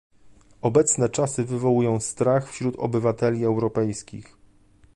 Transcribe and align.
Obecne 0.61 1.09
czasy 1.09 1.43
wywołują 1.45 1.99
strach 1.99 2.49
wśród 2.51 2.75
obywateli 2.75 3.45
europejskich 3.45 4.37